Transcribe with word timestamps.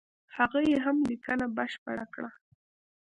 هغه 0.37 0.59
یې 0.69 0.77
هم 0.85 0.97
لیکنه 1.09 1.45
بشپړه 1.57 2.05
کړه. 2.13 2.31